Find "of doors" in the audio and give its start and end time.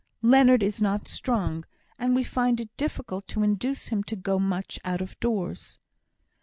4.99-5.77